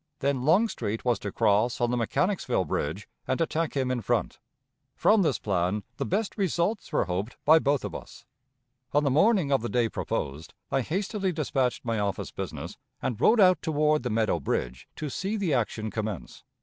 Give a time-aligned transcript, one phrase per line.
[0.17, 4.39] Then Longstreet was to cross on the Mechanicsville Bridge and attack him in front.
[4.95, 8.25] From this plan the best results were hoped by both of us.
[8.93, 13.39] On the morning of the day proposed, I hastily dispatched my office business, and rode
[13.39, 16.43] out toward the Meadow Bridge to see the action commence.